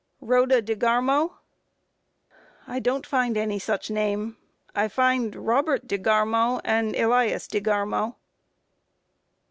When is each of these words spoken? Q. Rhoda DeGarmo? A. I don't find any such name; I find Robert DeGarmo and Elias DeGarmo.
Q. 0.19 0.29
Rhoda 0.29 0.63
DeGarmo? 0.63 1.33
A. 2.65 2.71
I 2.71 2.79
don't 2.79 3.05
find 3.05 3.37
any 3.37 3.59
such 3.59 3.91
name; 3.91 4.35
I 4.73 4.87
find 4.87 5.35
Robert 5.35 5.85
DeGarmo 5.87 6.59
and 6.65 6.95
Elias 6.95 7.47
DeGarmo. 7.47 8.15